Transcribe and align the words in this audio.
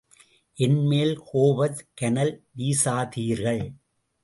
என் 0.57 0.85
மேல் 0.85 1.13
கோபக் 1.23 1.87
கனல் 1.93 2.33
வீசாதீர்கள். 2.57 3.63